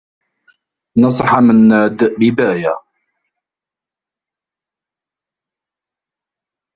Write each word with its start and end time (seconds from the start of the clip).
نصح 0.97 1.39
منّاد 1.39 2.03
بباية. 2.19 2.77